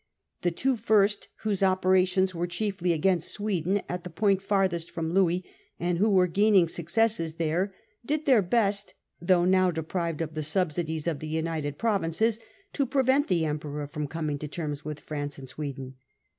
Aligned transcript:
The 0.41 0.49
two 0.49 0.77
first, 0.77 1.27
whose 1.43 1.61
operations 1.61 2.33
were 2.33 2.47
chiefly 2.47 2.91
against 2.91 3.29
Sweden, 3.31 3.83
at 3.87 4.03
the 4.03 4.09
point 4.09 4.41
farthest 4.41 4.89
from 4.89 5.13
Louis, 5.13 5.43
and 5.79 5.99
who 5.99 6.09
were 6.09 6.25
gaining 6.25 6.67
successes 6.67 7.35
there, 7.35 7.71
did 8.03 8.25
their 8.25 8.41
best, 8.41 8.95
though 9.21 9.45
now 9.45 9.69
deprived 9.69 10.21
of 10.23 10.33
the 10.33 10.41
subsidies 10.41 11.05
of 11.05 11.19
the 11.19 11.27
United 11.27 11.77
Provinces, 11.77 12.39
to 12.73 12.87
prevent 12.87 13.27
the 13.27 13.45
Emperor 13.45 13.85
from 13.85 14.05
Successes 14.05 14.13
coming 14.13 14.39
to 14.39 14.47
terms 14.47 14.83
with 14.83 14.99
France 14.99 15.37
and 15.37 15.47
Sweden. 15.47 15.93